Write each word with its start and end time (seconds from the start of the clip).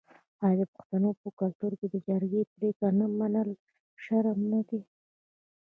آیا 0.47 0.59
د 0.59 0.63
پښتنو 0.73 1.09
په 1.21 1.27
کلتور 1.39 1.71
کې 1.79 1.87
د 1.89 1.95
جرګې 2.07 2.41
پریکړه 2.53 2.89
نه 2.99 3.05
منل 3.19 3.49
شرم 4.03 4.39
نه 4.53 4.61
دی؟ 4.67 4.81